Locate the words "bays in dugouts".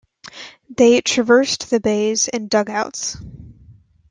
1.79-3.17